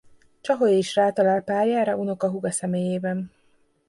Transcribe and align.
Csaholyi 0.41 0.77
is 0.77 0.95
rátalál 0.95 1.41
párjára 1.41 1.95
unokahúga 1.95 2.51
személyében. 2.51 3.31